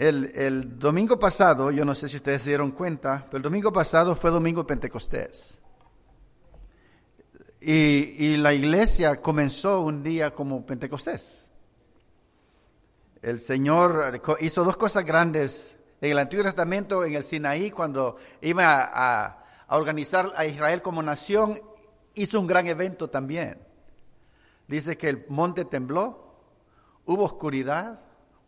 [0.00, 3.70] El, el, domingo pasado, yo no sé si ustedes se dieron cuenta, pero el domingo
[3.70, 5.58] pasado fue domingo Pentecostés.
[7.60, 11.46] Y, y, la iglesia comenzó un día como Pentecostés.
[13.20, 18.80] El Señor hizo dos cosas grandes en el Antiguo Testamento, en el Sinaí, cuando iba
[18.82, 21.60] a, a organizar a Israel como nación,
[22.14, 23.60] hizo un gran evento también.
[24.66, 26.36] Dice que el monte tembló,
[27.04, 28.00] hubo oscuridad,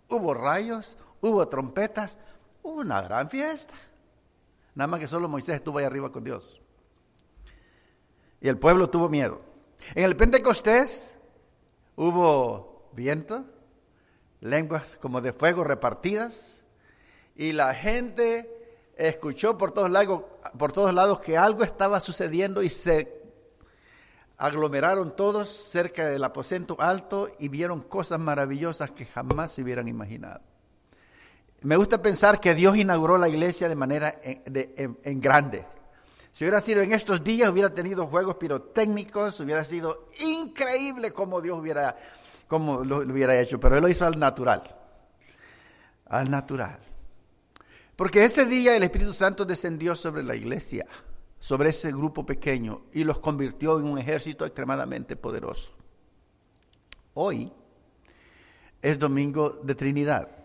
[0.08, 2.18] hubo rayos, hubo trompetas,
[2.62, 3.74] hubo una gran fiesta.
[4.74, 6.60] Nada más que solo Moisés estuvo ahí arriba con Dios.
[8.40, 9.40] Y el pueblo tuvo miedo.
[9.94, 11.18] En el Pentecostés
[11.96, 13.44] hubo viento,
[14.40, 16.62] lenguas como de fuego repartidas,
[17.34, 18.50] y la gente
[18.96, 20.24] escuchó por todos lados,
[20.58, 23.22] por todos lados que algo estaba sucediendo y se
[24.36, 30.51] aglomeraron todos cerca del aposento alto y vieron cosas maravillosas que jamás se hubieran imaginado.
[31.62, 35.64] Me gusta pensar que Dios inauguró la iglesia de manera en, grande.
[36.32, 41.58] Si hubiera sido en estos días, hubiera tenido juegos pirotécnicos, hubiera sido increíble como Dios
[41.58, 41.96] hubiera,
[42.50, 44.62] lo hubiera hecho, pero Él lo hizo al natural.
[46.06, 46.78] Al natural.
[47.94, 50.86] Porque ese día el Espíritu Santo descendió sobre la iglesia,
[51.38, 55.72] sobre ese grupo pequeño, y los convirtió en un ejército extremadamente poderoso.
[57.14, 57.52] Hoy
[58.80, 60.41] es domingo de Trinidad.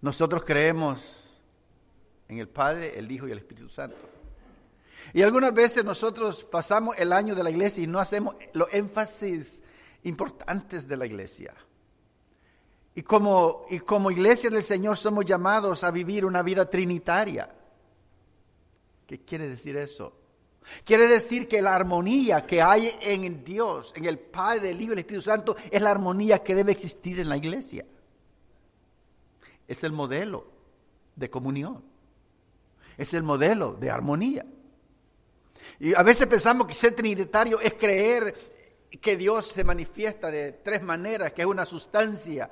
[0.00, 1.24] Nosotros creemos
[2.28, 3.96] en el Padre, el Hijo y el Espíritu Santo.
[5.12, 9.62] Y algunas veces nosotros pasamos el año de la iglesia y no hacemos los énfasis
[10.02, 11.54] importantes de la iglesia.
[12.94, 17.54] Y como, y como iglesia del Señor somos llamados a vivir una vida trinitaria.
[19.06, 20.12] ¿Qué quiere decir eso?
[20.84, 24.94] Quiere decir que la armonía que hay en Dios, en el Padre, el Hijo y
[24.94, 27.84] el Espíritu Santo, es la armonía que debe existir en la iglesia
[29.66, 30.46] es el modelo
[31.14, 31.84] de comunión,
[32.96, 34.46] es el modelo de armonía.
[35.80, 38.34] Y a veces pensamos que ser trinitario es creer
[39.00, 42.48] que Dios se manifiesta de tres maneras, que es una sustancia.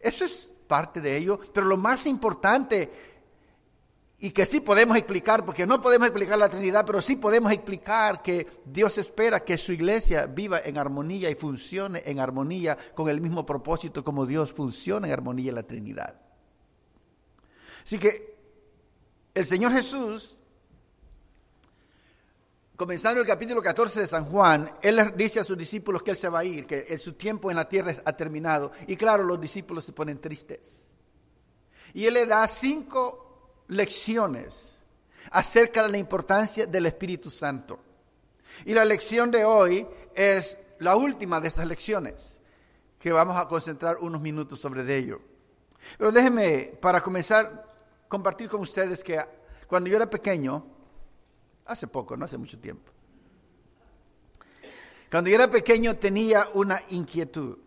[0.00, 2.90] Eso es parte de ello, pero lo más importante
[4.24, 8.22] y que sí podemos explicar, porque no podemos explicar la Trinidad, pero sí podemos explicar
[8.22, 13.20] que Dios espera que su iglesia viva en armonía y funcione en armonía con el
[13.20, 16.23] mismo propósito como Dios funciona en armonía en la Trinidad.
[17.84, 18.34] Así que
[19.34, 20.36] el Señor Jesús,
[22.76, 26.28] comenzando el capítulo 14 de San Juan, Él dice a sus discípulos que Él se
[26.28, 28.72] va a ir, que su tiempo en la tierra ha terminado.
[28.86, 30.86] Y claro, los discípulos se ponen tristes.
[31.92, 34.76] Y Él le da cinco lecciones
[35.30, 37.80] acerca de la importancia del Espíritu Santo.
[38.64, 42.38] Y la lección de hoy es la última de esas lecciones,
[42.98, 45.20] que vamos a concentrar unos minutos sobre ello.
[45.98, 47.73] Pero déjenme, para comenzar,
[48.08, 49.20] compartir con ustedes que
[49.66, 50.64] cuando yo era pequeño,
[51.66, 52.92] hace poco, no hace mucho tiempo,
[55.10, 57.58] cuando yo era pequeño tenía una inquietud.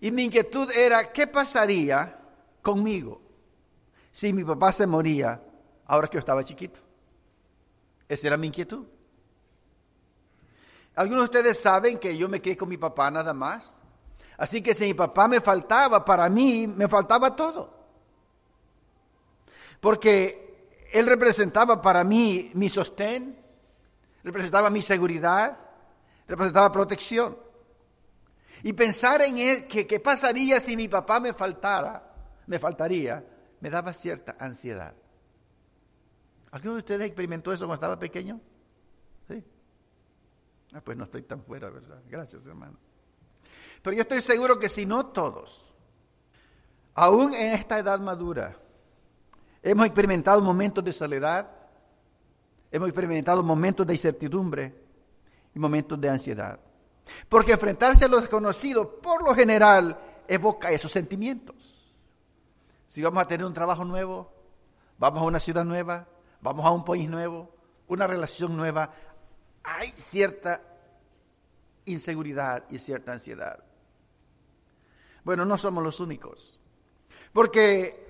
[0.00, 2.18] Y mi inquietud era, ¿qué pasaría
[2.62, 3.20] conmigo
[4.12, 5.42] si mi papá se moría
[5.86, 6.80] ahora que yo estaba chiquito?
[8.08, 8.86] Esa era mi inquietud.
[10.94, 13.80] Algunos de ustedes saben que yo me quedé con mi papá nada más.
[14.36, 17.77] Así que si mi papá me faltaba, para mí me faltaba todo
[19.80, 23.38] porque Él representaba para mí mi sostén,
[24.22, 25.58] representaba mi seguridad,
[26.26, 27.36] representaba protección.
[28.62, 32.12] Y pensar en él, que qué pasaría si mi papá me faltara,
[32.46, 33.24] me faltaría,
[33.60, 34.94] me daba cierta ansiedad.
[36.50, 38.40] ¿Alguno de ustedes experimentó eso cuando estaba pequeño?
[39.28, 39.44] Sí.
[40.74, 42.00] Ah, pues no estoy tan fuera, ¿verdad?
[42.08, 42.78] Gracias, hermano.
[43.82, 45.74] Pero yo estoy seguro que si no todos,
[46.94, 48.56] aún en esta edad madura,
[49.62, 51.50] Hemos experimentado momentos de soledad,
[52.70, 54.74] hemos experimentado momentos de incertidumbre
[55.54, 56.60] y momentos de ansiedad.
[57.28, 61.94] Porque enfrentarse a lo desconocido, por lo general, evoca esos sentimientos.
[62.86, 64.32] Si vamos a tener un trabajo nuevo,
[64.98, 66.06] vamos a una ciudad nueva,
[66.40, 67.54] vamos a un país nuevo,
[67.88, 68.92] una relación nueva,
[69.62, 70.62] hay cierta
[71.86, 73.62] inseguridad y cierta ansiedad.
[75.24, 76.58] Bueno, no somos los únicos.
[77.32, 78.07] Porque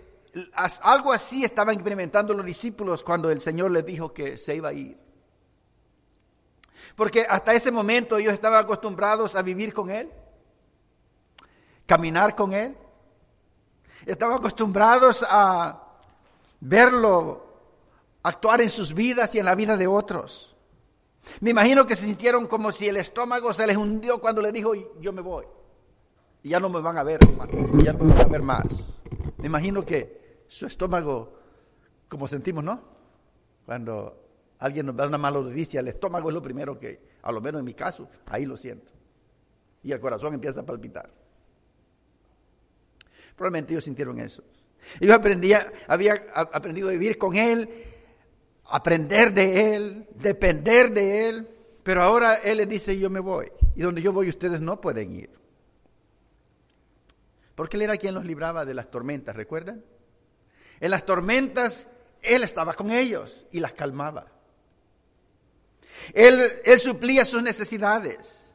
[0.83, 4.73] algo así estaban experimentando los discípulos cuando el Señor les dijo que se iba a
[4.73, 4.99] ir.
[6.97, 10.11] Porque hasta ese momento ellos estaban acostumbrados a vivir con Él,
[11.87, 12.77] caminar con Él.
[14.05, 15.81] Estaban acostumbrados a
[16.61, 17.47] verlo
[18.23, 20.57] actuar en sus vidas y en la vida de otros.
[21.41, 24.73] Me imagino que se sintieron como si el estómago se les hundió cuando le dijo,
[25.01, 25.47] yo me voy.
[26.43, 27.21] Y ya no me van a ver,
[27.83, 29.03] ya no me van a ver más.
[29.37, 30.18] Me imagino que
[30.49, 31.39] su estómago,
[32.09, 32.83] como sentimos, ¿no?
[33.65, 34.25] Cuando
[34.59, 37.61] alguien nos da una mala noticia, el estómago es lo primero que, a lo menos
[37.61, 38.91] en mi caso, ahí lo siento.
[39.83, 41.11] Y el corazón empieza a palpitar.
[43.37, 44.43] Probablemente ellos sintieron eso.
[44.99, 47.69] Ellos aprendía, había aprendido a vivir con Él,
[48.65, 51.49] aprender de Él, depender de Él,
[51.83, 53.53] pero ahora Él les dice, yo me voy.
[53.77, 55.31] Y donde yo voy ustedes no pueden ir.
[57.55, 59.85] Porque Él era quien los libraba de las tormentas, ¿recuerdan?
[60.81, 61.87] En las tormentas
[62.23, 64.27] Él estaba con ellos y las calmaba.
[66.15, 68.55] Él, él suplía sus necesidades.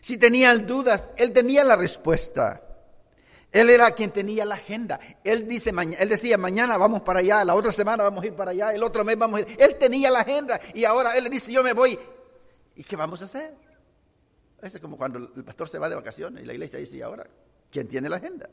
[0.00, 2.62] Si tenían dudas, Él tenía la respuesta.
[3.52, 5.00] Él era quien tenía la agenda.
[5.24, 8.52] Él, dice, él decía, mañana vamos para allá, la otra semana vamos a ir para
[8.52, 9.56] allá, el otro mes vamos a ir.
[9.58, 11.98] Él tenía la agenda y ahora Él le dice, yo me voy.
[12.76, 13.54] ¿Y qué vamos a hacer?
[14.62, 17.26] Es como cuando el pastor se va de vacaciones y la iglesia dice, ¿y ahora?
[17.70, 18.48] ¿Quién tiene la agenda?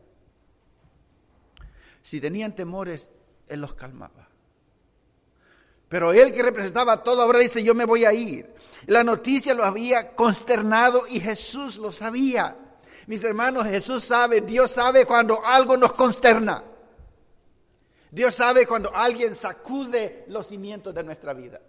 [2.07, 3.11] Si tenían temores,
[3.49, 4.29] Él los calmaba.
[5.89, 8.49] Pero Él que representaba todo, ahora dice, yo me voy a ir.
[8.85, 12.57] La noticia lo había consternado y Jesús lo sabía.
[13.07, 16.63] Mis hermanos, Jesús sabe, Dios sabe cuando algo nos consterna.
[18.09, 21.59] Dios sabe cuando alguien sacude los cimientos de nuestra vida.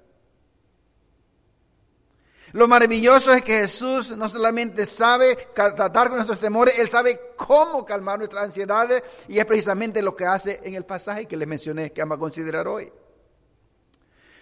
[2.52, 7.84] Lo maravilloso es que Jesús no solamente sabe tratar con nuestros temores, Él sabe cómo
[7.84, 11.92] calmar nuestras ansiedades y es precisamente lo que hace en el pasaje que les mencioné,
[11.92, 12.90] que vamos a considerar hoy.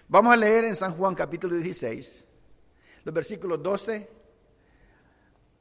[0.07, 2.25] Vamos a leer en San Juan capítulo 16,
[3.03, 4.09] los versículos 12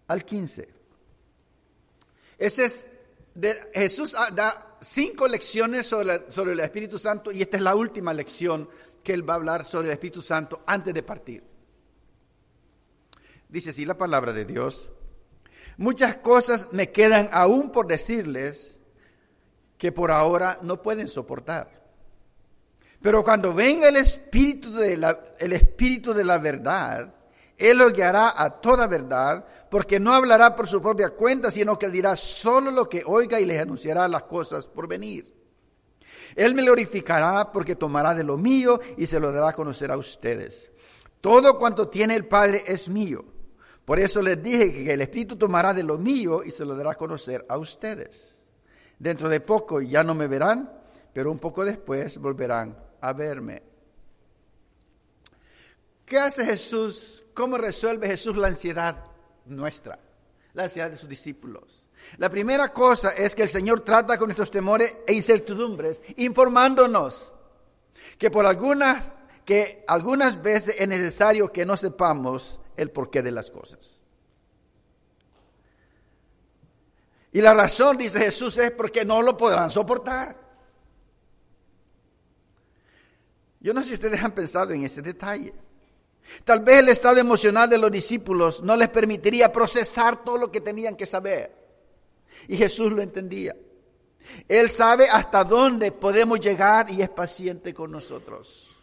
[0.07, 0.69] al 15.
[2.39, 2.89] Ese es
[3.35, 8.15] de, Jesús da cinco lecciones sobre, sobre el Espíritu Santo y esta es la última
[8.15, 8.69] lección
[9.03, 11.56] que él va a hablar sobre el Espíritu Santo antes de partir.
[13.49, 14.91] Dice así la palabra de Dios.
[15.77, 18.79] Muchas cosas me quedan aún por decirles
[19.79, 21.77] que por ahora no pueden soportar.
[23.03, 27.15] Pero cuando venga el Espíritu de la, el Espíritu de la verdad,
[27.57, 31.91] Él lo guiará a toda verdad, porque no hablará por su propia cuenta, sino que
[31.91, 35.35] dirá solo lo que oiga y les anunciará las cosas por venir.
[36.35, 39.97] Él me glorificará porque tomará de lo mío y se lo dará a conocer a
[39.97, 40.71] ustedes.
[41.21, 43.25] Todo cuanto tiene el Padre es mío.
[43.87, 46.91] Por eso les dije que el Espíritu tomará de lo mío y se lo dará
[46.91, 48.43] a conocer a ustedes.
[48.99, 50.69] Dentro de poco ya no me verán,
[51.15, 53.63] pero un poco después volverán a verme.
[56.05, 57.25] ¿Qué hace Jesús?
[57.33, 59.05] ¿Cómo resuelve Jesús la ansiedad
[59.45, 60.01] nuestra?
[60.55, 61.87] La ansiedad de sus discípulos.
[62.19, 67.35] La primera cosa es que el Señor trata con nuestros temores e incertidumbres, informándonos
[68.19, 69.13] que por algunas,
[69.45, 74.03] que algunas veces es necesario que no sepamos el porqué de las cosas.
[77.33, 80.37] Y la razón, dice Jesús, es porque no lo podrán soportar.
[83.61, 85.53] Yo no sé si ustedes han pensado en ese detalle.
[86.45, 90.61] Tal vez el estado emocional de los discípulos no les permitiría procesar todo lo que
[90.61, 91.55] tenían que saber.
[92.49, 93.57] Y Jesús lo entendía.
[94.49, 98.76] Él sabe hasta dónde podemos llegar y es paciente con nosotros.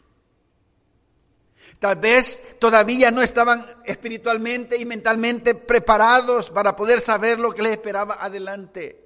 [1.80, 7.74] Tal vez todavía no estaban espiritualmente y mentalmente preparados para poder saber lo que les
[7.74, 9.04] esperaba adelante.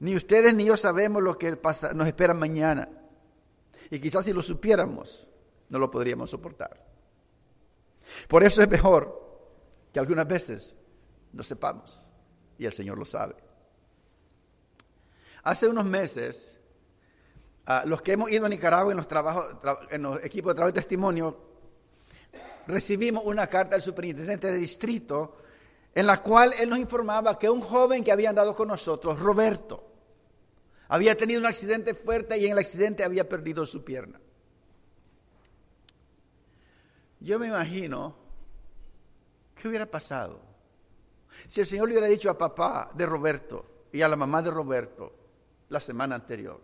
[0.00, 1.58] Ni ustedes ni yo sabemos lo que
[1.94, 2.88] nos espera mañana.
[3.90, 5.26] Y quizás si lo supiéramos,
[5.68, 6.86] no lo podríamos soportar.
[8.28, 9.20] Por eso es mejor
[9.92, 10.74] que algunas veces
[11.32, 12.02] no sepamos
[12.58, 13.34] y el Señor lo sabe.
[15.42, 16.59] Hace unos meses,
[17.84, 19.56] los que hemos ido a Nicaragua en los, trabajos,
[19.90, 21.36] en los equipos de trabajo y testimonio,
[22.66, 25.36] recibimos una carta del superintendente de distrito
[25.94, 29.84] en la cual él nos informaba que un joven que había andado con nosotros, Roberto,
[30.88, 34.20] había tenido un accidente fuerte y en el accidente había perdido su pierna.
[37.20, 38.16] Yo me imagino
[39.54, 40.40] qué hubiera pasado
[41.46, 44.50] si el Señor le hubiera dicho a papá de Roberto y a la mamá de
[44.50, 45.12] Roberto
[45.68, 46.60] la semana anterior,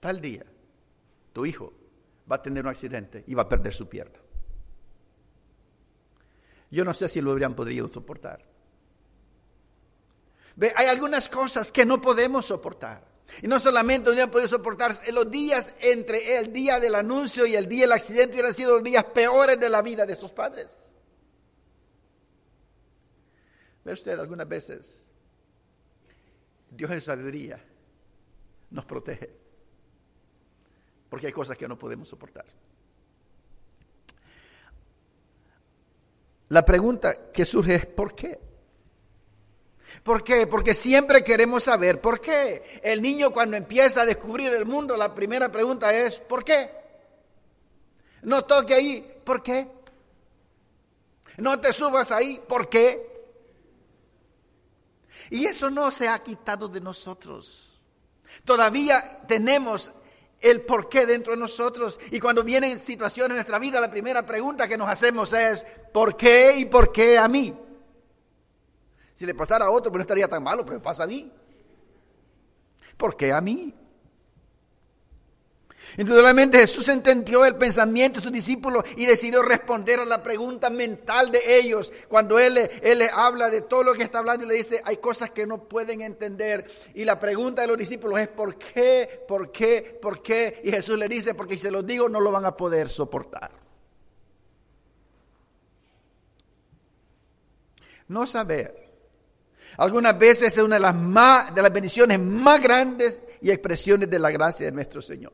[0.00, 0.44] tal día,
[1.32, 1.72] tu hijo
[2.30, 4.18] va a tener un accidente y va a perder su pierna.
[6.70, 8.56] Yo no sé si lo habrían podido soportar
[10.74, 13.16] hay algunas cosas que no podemos soportar.
[13.42, 17.68] Y no solamente hubieran podido soportar, los días entre el día del anuncio y el
[17.68, 20.94] día del accidente hubieran sido los días peores de la vida de sus padres.
[23.84, 25.04] ¿Ve usted algunas veces?
[26.70, 27.62] Dios en sabiduría
[28.70, 29.45] nos protege.
[31.08, 32.44] Porque hay cosas que no podemos soportar.
[36.48, 38.38] La pregunta que surge es ¿por qué?
[40.02, 40.46] ¿Por qué?
[40.46, 42.80] Porque siempre queremos saber por qué.
[42.82, 46.70] El niño cuando empieza a descubrir el mundo, la primera pregunta es, ¿por qué?
[48.22, 49.68] No toque ahí, ¿por qué?
[51.38, 53.14] No te subas ahí, ¿por qué?
[55.30, 57.80] Y eso no se ha quitado de nosotros.
[58.44, 59.92] Todavía tenemos
[60.46, 61.98] el por qué dentro de nosotros.
[62.10, 66.16] Y cuando vienen situaciones en nuestra vida, la primera pregunta que nos hacemos es, ¿por
[66.16, 67.54] qué y por qué a mí?
[69.14, 71.32] Si le pasara a otro, pues no estaría tan malo, pero pasa a mí.
[72.96, 73.74] ¿Por qué a mí?
[75.96, 81.30] Indudablemente Jesús entendió el pensamiento de sus discípulos y decidió responder a la pregunta mental
[81.30, 81.92] de ellos.
[82.08, 84.98] Cuando él, él le habla de todo lo que está hablando y le dice, hay
[84.98, 86.70] cosas que no pueden entender.
[86.94, 89.24] Y la pregunta de los discípulos es, ¿por qué?
[89.26, 89.98] ¿Por qué?
[90.00, 90.60] ¿Por qué?
[90.64, 93.50] Y Jesús le dice, porque si se los digo no lo van a poder soportar.
[98.08, 98.86] No saber
[99.78, 104.18] algunas veces es una de las, más, de las bendiciones más grandes y expresiones de
[104.18, 105.32] la gracia de nuestro Señor.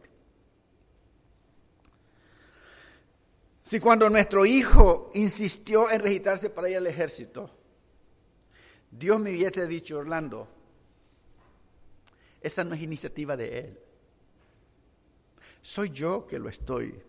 [3.72, 7.50] Si cuando nuestro hijo insistió en registrarse para ir al ejército,
[8.90, 10.46] Dios me hubiese dicho, Orlando,
[12.42, 13.80] esa no es iniciativa de él.
[15.62, 17.02] Soy yo que lo estoy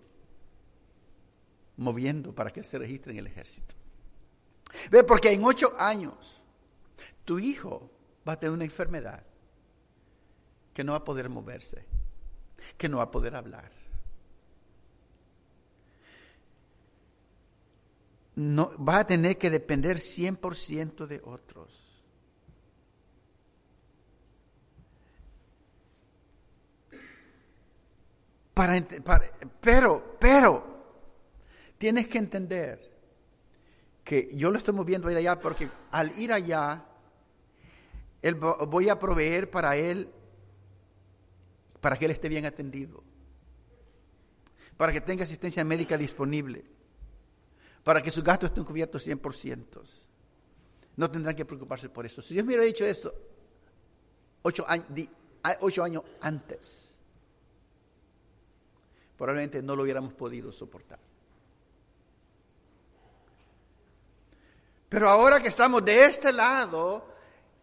[1.76, 3.76] moviendo para que él se registre en el ejército.
[4.90, 6.42] Ve, porque en ocho años
[7.26, 7.92] tu hijo
[8.26, 9.22] va a tener una enfermedad
[10.74, 11.86] que no va a poder moverse,
[12.78, 13.83] que no va a poder hablar.
[18.36, 21.94] No, va a tener que depender 100% de otros.
[28.54, 28.86] Para,
[29.60, 30.64] pero, pero,
[31.78, 32.92] tienes que entender
[34.04, 36.86] que yo lo estoy moviendo a ir allá porque al ir allá
[38.22, 40.10] él, voy a proveer para él,
[41.82, 43.04] para que él esté bien atendido,
[44.78, 46.64] para que tenga asistencia médica disponible,
[47.84, 49.82] para que sus gastos estén cubiertos 100%.
[50.96, 52.22] No tendrán que preocuparse por eso.
[52.22, 53.14] Si Dios me hubiera dicho esto
[54.44, 54.88] ocho años,
[55.62, 56.94] ocho años antes,
[59.18, 61.00] probablemente no lo hubiéramos podido soportar.
[64.90, 67.13] Pero ahora que estamos de este lado,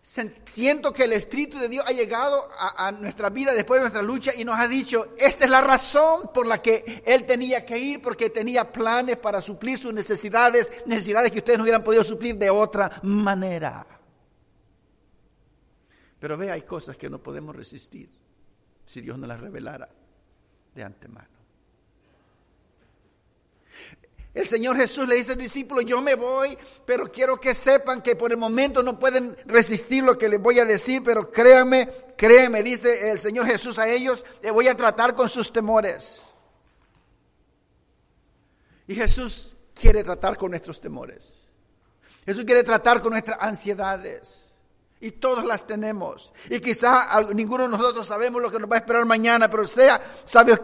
[0.03, 4.33] Siento que el Espíritu de Dios ha llegado a, nuestra vida después de nuestra lucha
[4.35, 8.01] y nos ha dicho, esta es la razón por la que Él tenía que ir,
[8.01, 12.49] porque tenía planes para suplir sus necesidades, necesidades que ustedes no hubieran podido suplir de
[12.49, 13.87] otra manera.
[16.19, 18.11] Pero ve, hay cosas que no podemos resistir
[18.85, 19.89] si Dios no las revelara
[20.75, 21.40] de antemano.
[24.33, 26.57] El Señor Jesús le dice al discípulo, yo me voy,
[26.87, 30.61] pero quiero que sepan que por el momento no pueden resistir lo que les voy
[30.61, 35.17] a decir, pero créanme, créanme, dice el Señor Jesús a ellos, le voy a tratar
[35.17, 36.23] con sus temores.
[38.87, 41.35] Y Jesús quiere tratar con nuestros temores.
[42.25, 44.53] Jesús quiere tratar con nuestras ansiedades.
[45.01, 46.33] Y todos las tenemos.
[46.51, 50.23] Y quizá ninguno de nosotros sabemos lo que nos va a esperar mañana, pero sea,
[50.25, 50.59] ¿sabe,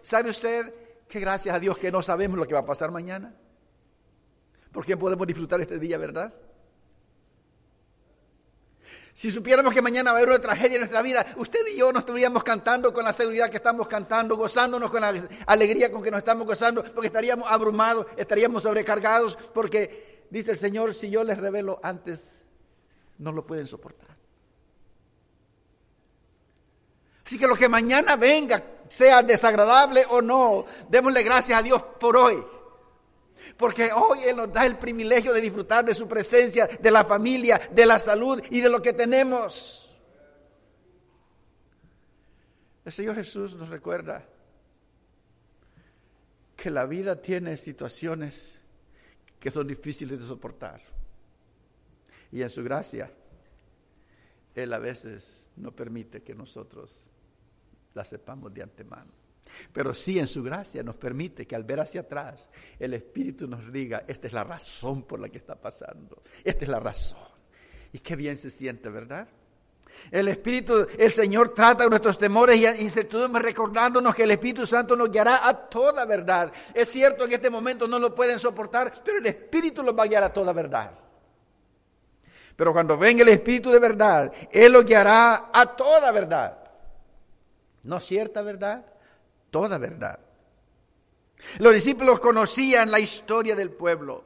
[0.00, 0.81] sabe usted?
[1.12, 3.34] Que gracias a Dios que no sabemos lo que va a pasar mañana.
[4.72, 6.32] Porque podemos disfrutar este día, ¿verdad?
[9.12, 11.92] Si supiéramos que mañana va a haber una tragedia en nuestra vida, usted y yo
[11.92, 15.12] nos estaríamos cantando con la seguridad que estamos cantando, gozándonos con la
[15.44, 20.94] alegría con que nos estamos gozando, porque estaríamos abrumados, estaríamos sobrecargados, porque dice el Señor,
[20.94, 22.42] si yo les revelo antes,
[23.18, 24.16] no lo pueden soportar.
[27.26, 32.16] Así que lo que mañana venga, sea desagradable o no, démosle gracias a Dios por
[32.16, 32.42] hoy.
[33.56, 37.60] Porque hoy Él nos da el privilegio de disfrutar de su presencia, de la familia,
[37.70, 39.92] de la salud y de lo que tenemos.
[42.84, 44.24] El Señor Jesús nos recuerda
[46.56, 48.58] que la vida tiene situaciones
[49.38, 50.80] que son difíciles de soportar.
[52.30, 53.12] Y en su gracia,
[54.54, 57.10] Él a veces no permite que nosotros
[57.94, 59.10] la sepamos de antemano.
[59.72, 63.72] Pero sí en su gracia nos permite que al ver hacia atrás el Espíritu nos
[63.72, 67.18] diga, esta es la razón por la que está pasando, esta es la razón.
[67.92, 69.28] Y qué bien se siente, ¿verdad?
[70.10, 75.10] El Espíritu, el Señor trata nuestros temores y incertidumbres recordándonos que el Espíritu Santo nos
[75.10, 76.50] guiará a toda verdad.
[76.72, 80.06] Es cierto, en este momento no lo pueden soportar, pero el Espíritu los va a
[80.06, 80.92] guiar a toda verdad.
[82.56, 86.61] Pero cuando venga el Espíritu de verdad, Él los guiará a toda verdad.
[87.82, 88.84] No cierta verdad,
[89.50, 90.18] toda verdad.
[91.58, 94.24] Los discípulos conocían la historia del pueblo.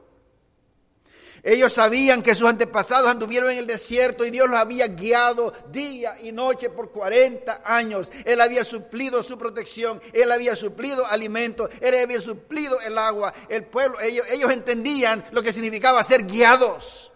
[1.43, 6.17] Ellos sabían que sus antepasados anduvieron en el desierto y Dios los había guiado día
[6.21, 8.11] y noche por 40 años.
[8.25, 13.33] Él había suplido su protección, Él había suplido alimento, Él había suplido el agua.
[13.49, 17.11] El pueblo, ellos, ellos entendían lo que significaba ser guiados.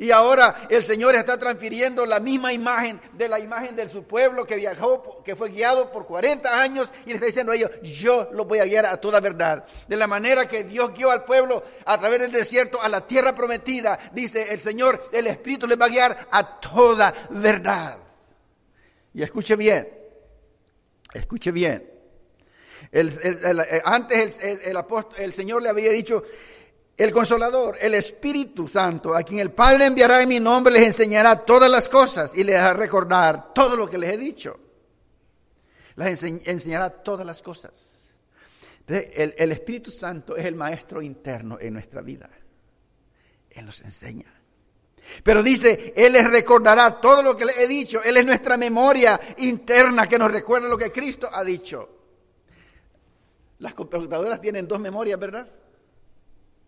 [0.00, 4.46] Y ahora el Señor está transfiriendo la misma imagen de la imagen de su pueblo
[4.46, 8.30] que viajó, que fue guiado por 40 años y le está diciendo a ellos, yo
[8.32, 9.66] los voy a guiar a toda verdad.
[9.88, 13.34] De la manera que Dios guió al pueblo a través del desierto a la tierra
[13.34, 17.98] prometida, dice el Señor, el Espíritu les va a guiar a toda verdad.
[19.12, 19.86] Y escuche bien,
[21.12, 21.86] escuche bien.
[23.84, 26.24] antes el, apóstol, el Señor le había dicho,
[27.04, 31.46] el consolador, el Espíritu Santo, a quien el Padre enviará en mi nombre, les enseñará
[31.46, 34.60] todas las cosas y les hará recordar todo lo que les he dicho.
[35.96, 38.02] Les enseñará todas las cosas.
[38.86, 42.28] El, el Espíritu Santo es el maestro interno en nuestra vida.
[43.48, 44.26] Él nos enseña.
[45.22, 48.02] Pero dice, Él les recordará todo lo que les he dicho.
[48.02, 51.88] Él es nuestra memoria interna que nos recuerda lo que Cristo ha dicho.
[53.60, 55.48] Las computadoras tienen dos memorias, ¿verdad?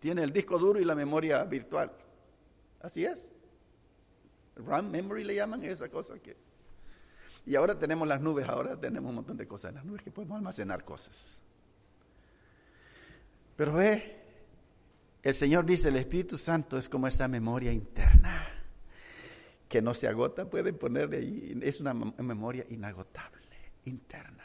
[0.03, 1.89] Tiene el disco duro y la memoria virtual.
[2.81, 3.31] Así es.
[4.57, 6.35] RAM memory le llaman esa cosa que.
[7.45, 10.11] Y ahora tenemos las nubes, ahora tenemos un montón de cosas en las nubes que
[10.11, 11.37] podemos almacenar cosas.
[13.55, 14.17] Pero ve,
[15.21, 18.49] el Señor dice, el Espíritu Santo es como esa memoria interna
[19.69, 24.42] que no se agota, pueden ponerle ahí, es una memoria inagotable, interna.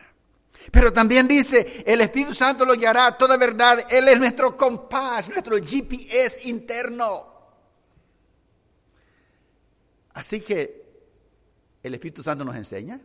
[0.70, 3.86] Pero también dice, el Espíritu Santo lo guiará a toda verdad.
[3.90, 7.26] Él es nuestro compás, nuestro GPS interno.
[10.12, 10.84] Así que
[11.82, 13.00] el Espíritu Santo nos enseña,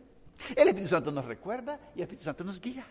[0.56, 2.86] el Espíritu Santo nos recuerda y el Espíritu Santo nos guía.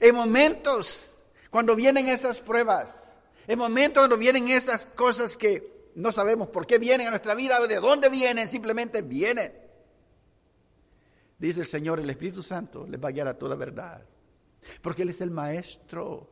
[0.00, 1.18] En momentos
[1.50, 3.04] cuando vienen esas pruebas,
[3.46, 7.58] en momentos cuando vienen esas cosas que no sabemos por qué vienen a nuestra vida,
[7.66, 9.67] de dónde vienen, simplemente vienen.
[11.38, 14.04] Dice el Señor, el Espíritu Santo les va a guiar a toda verdad.
[14.82, 16.28] Porque Él es el maestro.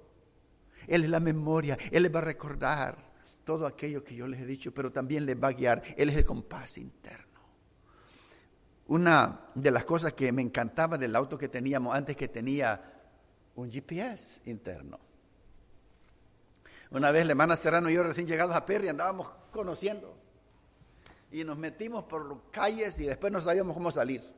[0.88, 1.78] Él es la memoria.
[1.92, 3.12] Él les va a recordar
[3.44, 5.82] todo aquello que yo les he dicho, pero también les va a guiar.
[5.96, 7.24] Él es el compás interno.
[8.88, 12.92] Una de las cosas que me encantaba del auto que teníamos antes que tenía
[13.54, 14.98] un GPS interno.
[16.90, 20.16] Una vez la hermana Serrano y yo recién llegados a Perry andábamos conociendo
[21.32, 24.35] y nos metimos por calles y después no sabíamos cómo salir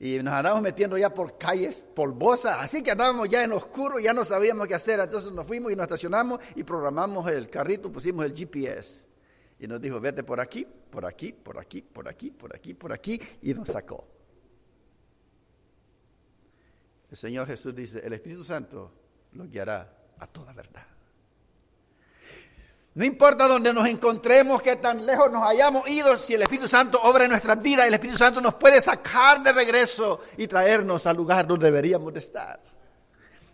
[0.00, 4.14] y nos andábamos metiendo ya por calles polvosas, así que andábamos ya en oscuro, ya
[4.14, 8.24] no sabíamos qué hacer, entonces nos fuimos y nos estacionamos y programamos el carrito, pusimos
[8.24, 9.02] el GPS
[9.58, 12.92] y nos dijo, vete por aquí, por aquí, por aquí, por aquí, por aquí, por
[12.92, 14.06] aquí, y nos sacó.
[17.10, 18.92] El Señor Jesús dice, el Espíritu Santo
[19.32, 20.86] lo guiará a toda verdad.
[22.98, 27.00] No importa dónde nos encontremos, que tan lejos nos hayamos ido, si el Espíritu Santo
[27.00, 31.16] obra en nuestras vidas, el Espíritu Santo nos puede sacar de regreso y traernos al
[31.16, 32.60] lugar donde deberíamos de estar.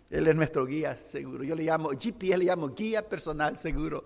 [0.09, 1.43] Él es nuestro guía seguro.
[1.43, 4.03] Yo le llamo GPS, le llamo guía personal seguro.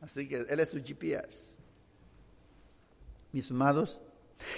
[0.00, 1.58] Así que Él es su GPS.
[3.30, 4.00] Mis amados,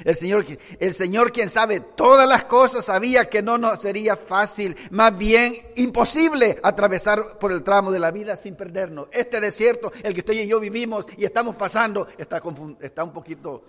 [0.05, 0.45] el Señor,
[0.79, 5.55] el Señor quien sabe todas las cosas sabía que no nos sería fácil, más bien
[5.77, 9.09] imposible atravesar por el tramo de la vida sin perdernos.
[9.13, 12.43] Este desierto, el que usted y yo vivimos y estamos pasando, está,
[12.81, 13.65] está un poquito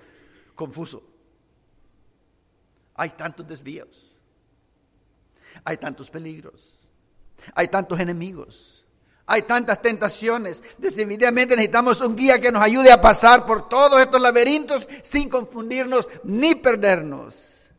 [0.55, 1.03] confuso.
[2.95, 4.15] Hay tantos desvíos,
[5.63, 6.87] hay tantos peligros,
[7.53, 8.76] hay tantos enemigos.
[9.29, 10.63] Hay tantas tentaciones.
[10.77, 16.09] Definitivamente necesitamos un guía que nos ayude a pasar por todos estos laberintos sin confundirnos
[16.23, 17.69] ni perdernos.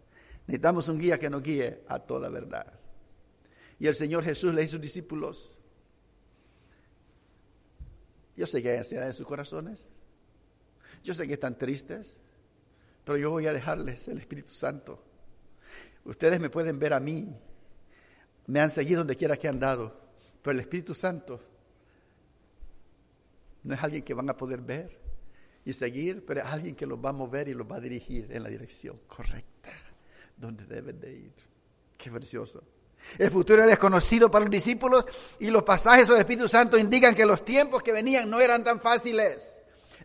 [0.46, 2.70] Necesitamos un guía que nos guíe a toda verdad.
[3.78, 5.54] Y el Señor Jesús le dice a sus discípulos,
[8.36, 9.86] yo sé que hay ansiedad en sus corazones,
[11.02, 12.20] yo sé que están tristes,
[13.04, 15.02] pero yo voy a dejarles el Espíritu Santo.
[16.04, 17.34] Ustedes me pueden ver a mí,
[18.46, 20.07] me han seguido donde quiera que han dado
[20.42, 21.40] pero el Espíritu Santo
[23.64, 24.98] no es alguien que van a poder ver
[25.64, 28.28] y seguir, pero es alguien que los va a mover y los va a dirigir
[28.30, 29.70] en la dirección correcta,
[30.36, 31.32] donde deben de ir.
[31.96, 32.62] Qué precioso.
[33.18, 35.06] El futuro era desconocido para los discípulos
[35.38, 38.64] y los pasajes sobre el Espíritu Santo indican que los tiempos que venían no eran
[38.64, 39.57] tan fáciles.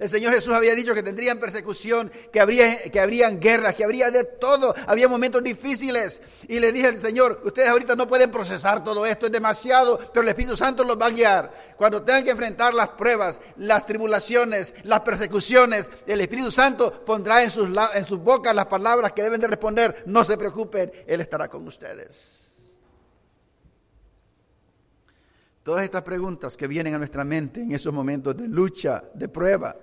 [0.03, 4.11] El Señor Jesús había dicho que tendrían persecución, que, habría, que habrían guerras, que habría
[4.11, 4.75] de todo.
[4.85, 6.21] Había momentos difíciles.
[6.49, 10.23] Y le dije al Señor, ustedes ahorita no pueden procesar todo esto, es demasiado, pero
[10.23, 11.53] el Espíritu Santo los va a guiar.
[11.77, 17.49] Cuando tengan que enfrentar las pruebas, las tribulaciones, las persecuciones, el Espíritu Santo pondrá en
[17.49, 20.03] sus, en sus bocas las palabras que deben de responder.
[20.05, 22.41] No se preocupen, Él estará con ustedes.
[25.63, 29.73] Todas estas preguntas que vienen a nuestra mente en esos momentos de lucha, de prueba,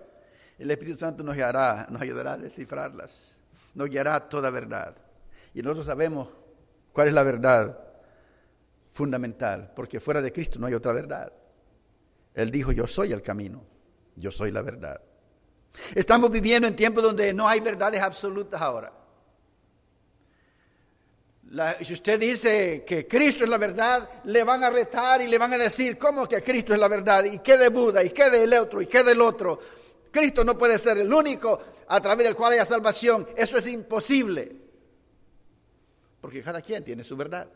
[0.60, 3.34] el Espíritu Santo nos nos ayudará a descifrarlas,
[3.74, 4.94] nos guiará a toda verdad.
[5.54, 6.28] Y nosotros sabemos
[6.92, 7.78] cuál es la verdad
[8.92, 11.32] fundamental, porque fuera de Cristo no hay otra verdad.
[12.34, 13.64] Él dijo, yo soy el camino,
[14.16, 15.00] yo soy la verdad.
[15.94, 18.92] Estamos viviendo en tiempos donde no hay verdades absolutas ahora.
[21.80, 25.54] si usted dice que Cristo es la verdad, le van a retar y le van
[25.54, 27.24] a decir, ¿cómo que Cristo es la verdad?
[27.24, 28.04] ¿Y qué de Buda?
[28.04, 28.82] ¿Y qué del otro?
[28.82, 29.79] ¿Y qué del otro?
[30.10, 33.28] Cristo no puede ser el único a través del cual haya salvación.
[33.36, 34.56] Eso es imposible.
[36.20, 37.48] Porque cada quien tiene su verdad.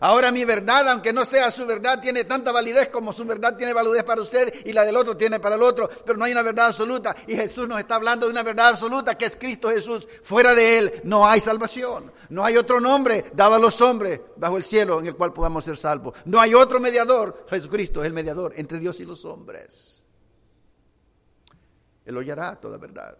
[0.00, 3.72] Ahora mi verdad, aunque no sea su verdad, tiene tanta validez como su verdad tiene
[3.72, 6.42] validez para usted y la del otro tiene para el otro, pero no hay una
[6.42, 7.14] verdad absoluta.
[7.28, 10.08] Y Jesús nos está hablando de una verdad absoluta que es Cristo Jesús.
[10.24, 12.10] Fuera de Él no hay salvación.
[12.30, 15.64] No hay otro nombre dado a los hombres bajo el cielo en el cual podamos
[15.64, 16.14] ser salvos.
[16.24, 17.46] No hay otro mediador.
[17.48, 20.01] Jesucristo es el mediador entre Dios y los hombres.
[22.04, 23.16] Él hallará toda verdad.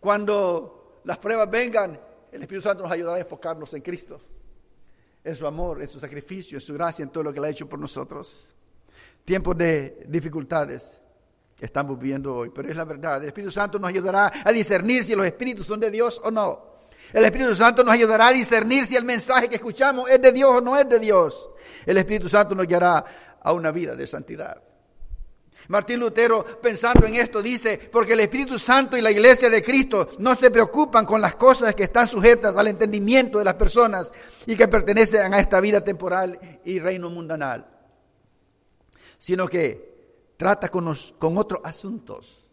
[0.00, 2.00] Cuando las pruebas vengan,
[2.32, 4.20] el Espíritu Santo nos ayudará a enfocarnos en Cristo
[5.26, 7.48] en su amor, en su sacrificio, en su gracia, en todo lo que Él ha
[7.48, 8.48] hecho por nosotros.
[9.24, 11.00] Tiempos de dificultades
[11.58, 13.20] estamos viviendo hoy, pero es la verdad.
[13.20, 16.76] El Espíritu Santo nos ayudará a discernir si los espíritus son de Dios o no.
[17.12, 20.48] El Espíritu Santo nos ayudará a discernir si el mensaje que escuchamos es de Dios
[20.48, 21.50] o no es de Dios.
[21.84, 23.04] El Espíritu Santo nos guiará
[23.42, 24.62] a una vida de santidad.
[25.68, 30.10] Martín Lutero, pensando en esto, dice, porque el Espíritu Santo y la iglesia de Cristo
[30.18, 34.12] no se preocupan con las cosas que están sujetas al entendimiento de las personas
[34.46, 37.66] y que pertenecen a esta vida temporal y reino mundanal,
[39.18, 39.96] sino que
[40.36, 42.45] trata con, otros asuntos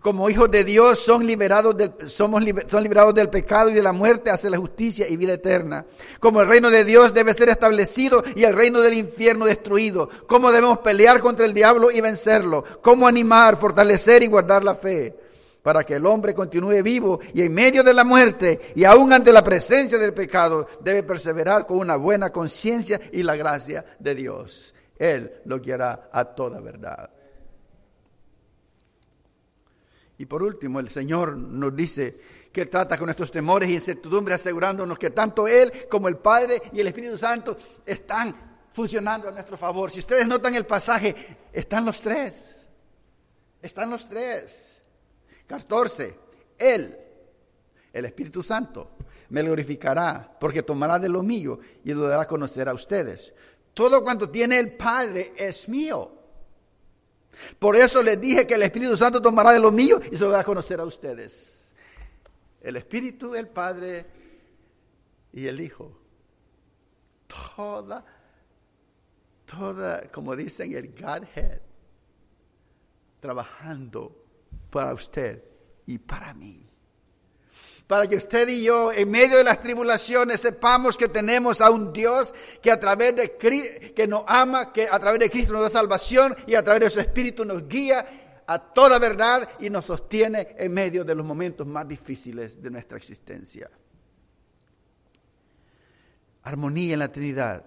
[0.00, 3.92] como hijos de Dios son liberados del, somos, son liberados del pecado y de la
[3.92, 5.84] muerte hacia la justicia y vida eterna.
[6.18, 10.08] Como el reino de Dios debe ser establecido y el reino del infierno destruido.
[10.26, 12.64] Cómo debemos pelear contra el diablo y vencerlo.
[12.80, 15.16] Cómo animar, fortalecer y guardar la fe
[15.62, 19.32] para que el hombre continúe vivo y en medio de la muerte y aún ante
[19.32, 24.74] la presencia del pecado debe perseverar con una buena conciencia y la gracia de Dios.
[24.98, 27.10] Él lo guiará a toda verdad.
[30.20, 32.20] Y por último, el Señor nos dice
[32.52, 36.80] que trata con nuestros temores y incertidumbres, asegurándonos que tanto Él como el Padre y
[36.80, 37.56] el Espíritu Santo
[37.86, 39.90] están funcionando a nuestro favor.
[39.90, 41.16] Si ustedes notan el pasaje,
[41.50, 42.68] están los tres.
[43.62, 44.82] Están los tres.
[45.46, 46.14] 14.
[46.58, 46.98] Él,
[47.90, 48.90] el Espíritu Santo,
[49.30, 53.32] me glorificará porque tomará de lo mío y lo dará a conocer a ustedes.
[53.72, 56.19] Todo cuanto tiene el Padre es mío.
[57.58, 60.30] Por eso les dije que el Espíritu Santo tomará de lo mío y se lo
[60.30, 61.74] dará a conocer a ustedes.
[62.60, 64.06] El Espíritu, el Padre
[65.32, 65.98] y el Hijo.
[67.56, 68.04] Toda,
[69.46, 71.60] toda, como dicen, el Godhead,
[73.20, 74.24] trabajando
[74.70, 75.44] para usted
[75.86, 76.69] y para mí
[77.90, 81.92] para que usted y yo, en medio de las tribulaciones, sepamos que tenemos a un
[81.92, 85.80] Dios que a través de que nos ama, que a través de Cristo nos da
[85.80, 90.54] salvación y a través de su Espíritu nos guía a toda verdad y nos sostiene
[90.56, 93.68] en medio de los momentos más difíciles de nuestra existencia.
[96.44, 97.64] Armonía en la Trinidad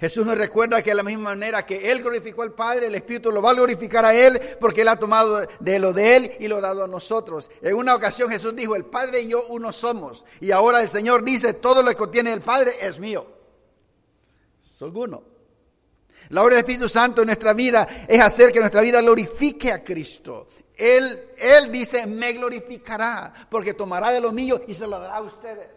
[0.00, 3.32] Jesús nos recuerda que de la misma manera que Él glorificó al Padre, el Espíritu
[3.32, 6.46] lo va a glorificar a Él porque Él ha tomado de lo de Él y
[6.46, 7.50] lo ha dado a nosotros.
[7.62, 10.24] En una ocasión Jesús dijo, el Padre y yo uno somos.
[10.40, 13.26] Y ahora el Señor dice, todo lo que contiene el Padre es mío.
[14.70, 15.24] Soy uno.
[16.28, 19.82] La obra del Espíritu Santo en nuestra vida es hacer que nuestra vida glorifique a
[19.82, 20.48] Cristo.
[20.76, 25.22] Él, él dice, me glorificará porque tomará de lo mío y se lo dará a
[25.22, 25.70] ustedes.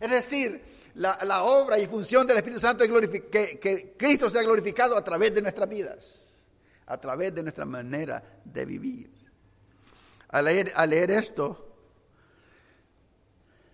[0.00, 2.90] Es decir, la, obra y función del Espíritu Santo es
[3.30, 6.26] que, que Cristo sea glorificado a través de nuestras vidas,
[6.86, 9.10] a través de nuestra manera de vivir.
[10.28, 11.76] Al leer, al leer esto,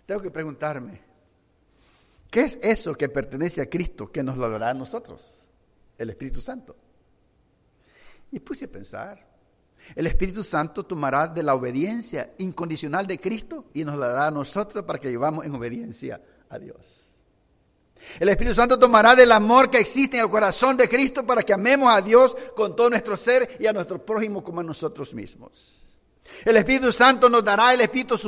[0.04, 1.00] tengo que preguntarme,
[2.30, 5.38] ¿qué es eso que pertenece a Cristo que nos lo dará a nosotros?
[5.96, 6.76] El Espíritu Santo.
[8.32, 9.24] Y puse a pensar,
[9.94, 14.30] el Espíritu Santo tomará de la obediencia incondicional de Cristo y nos la dará a
[14.32, 17.02] nosotros para que vivamos en obediencia a Dios.
[18.19, 21.53] El Espíritu Santo tomará del amor que existe en el corazón de Cristo para que
[21.53, 26.01] amemos a Dios con todo nuestro ser y a nuestro prójimo como a nosotros mismos.
[26.45, 28.19] El Espíritu Santo nos dará el Espíritu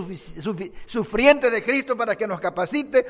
[0.86, 3.04] sufriente de Cristo para que nos capacite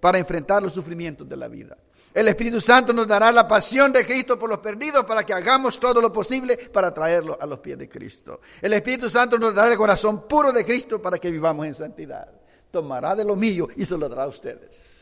[0.00, 1.76] para enfrentar los sufrimientos de la vida.
[2.12, 5.78] El Espíritu Santo nos dará la pasión de Cristo por los perdidos para que hagamos
[5.78, 8.40] todo lo posible para traerlos a los pies de Cristo.
[8.60, 12.28] El Espíritu Santo nos dará el corazón puro de Cristo para que vivamos en santidad.
[12.72, 14.99] Tomará de lo mío y se lo dará a ustedes.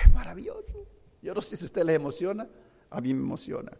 [0.00, 0.86] Qué maravilloso.
[1.22, 2.46] Yo no sé si a usted le emociona,
[2.90, 3.72] a mí me emociona.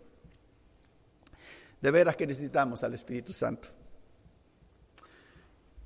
[1.81, 3.69] De veras que necesitamos al Espíritu Santo.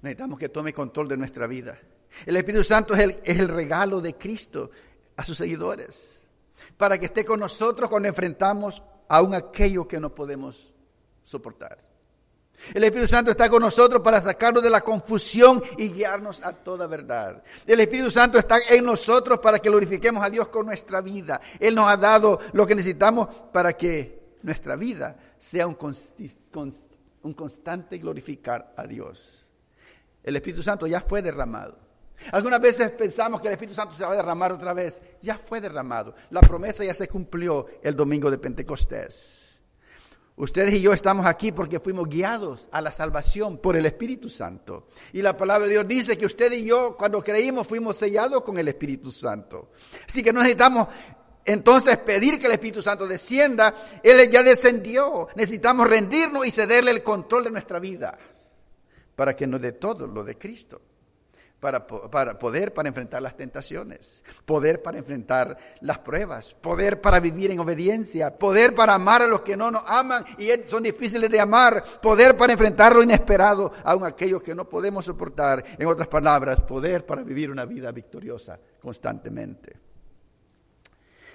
[0.01, 1.79] Necesitamos que tome control de nuestra vida.
[2.25, 4.71] El Espíritu Santo es el, regalo de Cristo
[5.17, 6.21] a sus seguidores,
[6.77, 10.73] para que esté con nosotros cuando enfrentamos aún aquello que no podemos
[11.23, 11.79] soportar.
[12.75, 16.87] El Espíritu Santo está con nosotros para sacarnos de la confusión y guiarnos a toda
[16.87, 17.43] verdad.
[17.67, 21.41] El Espíritu Santo está en nosotros para que glorifiquemos a Dios con nuestra vida.
[21.59, 25.77] Él nos ha dado lo que necesitamos para que nuestra vida sea un,
[27.35, 29.47] constante glorificar a Dios.
[30.23, 31.77] El Espíritu Santo ya fue derramado.
[32.31, 35.03] Algunas veces pensamos que el Espíritu Santo se va a derramar otra vez.
[35.21, 36.15] Ya fue derramado.
[36.31, 39.42] La promesa ya se cumplió el domingo de Pentecostés.
[40.43, 44.89] Ustedes y yo estamos aquí porque fuimos guiados a la salvación por el Espíritu Santo.
[45.13, 48.59] Y la palabra de Dios dice que usted y yo, cuando creímos, fuimos sellados con
[48.59, 49.71] el Espíritu Santo.
[50.05, 50.89] Así que no necesitamos
[51.45, 53.73] entonces pedir que el Espíritu Santo descienda.
[54.03, 55.29] Él ya descendió.
[55.37, 58.19] Necesitamos rendirnos y cederle el control de nuestra vida
[59.15, 60.81] para que nos dé todo lo de Cristo
[61.63, 67.53] para, para, poder para enfrentar las tentaciones, poder para enfrentar las pruebas, poder para vivir
[67.53, 71.39] en obediencia, poder para amar a los que no nos aman y son difíciles de
[71.39, 75.65] amar, poder para enfrentar lo inesperado, aun aquellos que no podemos soportar.
[75.79, 79.79] En otras palabras, poder para vivir una vida victoriosa constantemente.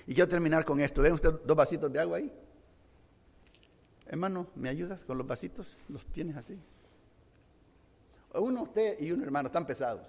[0.08, 1.02] Y quiero terminar con esto.
[1.02, 2.34] ¿Ven usted dos vasitos de agua ahí?
[4.08, 5.78] Hermano, ¿me ayudas con los vasitos?
[5.88, 6.60] ¿Los tienes así?
[8.40, 10.08] Uno usted y un hermano están pesados.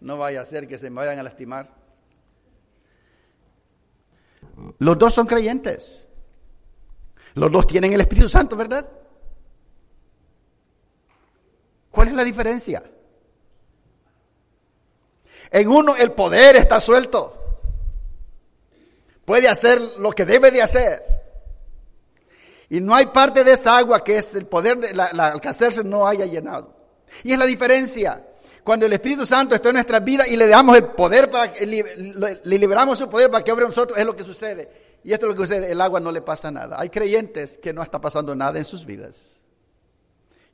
[0.00, 1.74] No vaya a ser que se me vayan a lastimar.
[4.78, 6.06] Los dos son creyentes.
[7.34, 8.88] Los dos tienen el Espíritu Santo, ¿verdad?
[11.90, 12.82] ¿Cuál es la diferencia?
[15.50, 17.36] En uno el poder está suelto.
[19.24, 21.19] Puede hacer lo que debe de hacer.
[22.70, 25.40] Y no hay parte de esa agua que es el poder de la, la
[25.84, 26.72] no haya llenado.
[27.24, 28.24] Y es la diferencia.
[28.62, 31.66] Cuando el Espíritu Santo está en nuestra vida y le damos el poder para que
[31.66, 34.68] le, liberamos su poder para que obre nosotros, es lo que sucede.
[35.02, 36.78] Y esto es lo que sucede, el agua no le pasa nada.
[36.78, 39.40] Hay creyentes que no está pasando nada en sus vidas.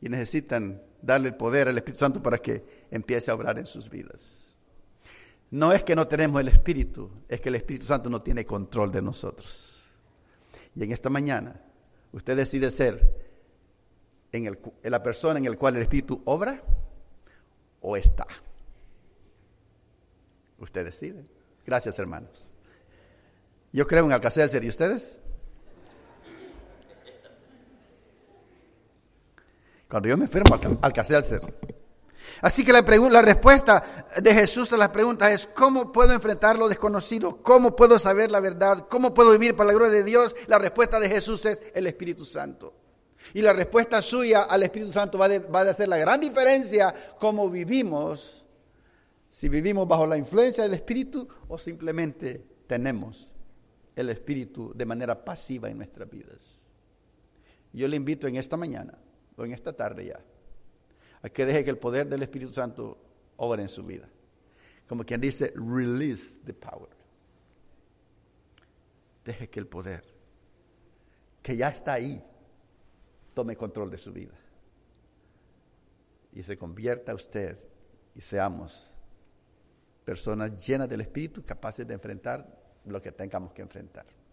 [0.00, 3.90] Y necesitan darle el poder al Espíritu Santo para que empiece a obrar en sus
[3.90, 4.55] vidas.
[5.50, 8.90] No es que no tenemos el Espíritu, es que el Espíritu Santo no tiene control
[8.90, 9.83] de nosotros.
[10.74, 11.61] Y en esta mañana
[12.16, 13.14] Usted decide ser
[14.33, 16.62] en, el, la persona en la cual el Espíritu obra
[17.83, 18.26] o está.
[20.59, 21.26] Usted decide.
[21.66, 22.50] Gracias, hermanos.
[23.70, 24.64] Yo creo en Alcacelser.
[24.64, 25.20] ¿Y ustedes?
[29.87, 31.42] Cuando yo me enfermo, Alcacelser.
[32.42, 32.83] Así que la,
[33.22, 37.42] respuesta de Jesús a las preguntas es, ¿cómo puedo enfrentar lo desconocido?
[37.42, 38.87] ¿Cómo puedo saber la verdad?
[38.88, 40.37] ¿Cómo puedo vivir para la gloria de Dios?
[40.46, 42.75] La respuesta de Jesús es el Espíritu Santo.
[43.35, 47.49] Y la respuesta suya al Espíritu Santo va, va a hacer la gran diferencia cómo
[47.51, 48.44] vivimos,
[49.31, 53.29] si vivimos bajo la influencia del Espíritu o simplemente tenemos
[53.96, 56.61] el Espíritu de manera pasiva en nuestras vidas.
[57.72, 58.96] Yo le invito en esta mañana
[59.37, 60.20] o en esta tarde ya
[61.26, 62.96] a que deje que el poder del Espíritu Santo
[63.36, 64.08] obre en su vida.
[64.86, 66.88] Como quien dice, release the power.
[69.24, 70.04] Deje que el poder,
[71.42, 72.22] que ya está ahí,
[73.34, 74.34] tome control de su vida.
[76.32, 77.58] Y se convierta usted
[78.14, 78.94] y seamos
[80.04, 82.46] personas llenas del Espíritu, capaces de enfrentar
[82.84, 84.06] lo que tengamos que enfrentar.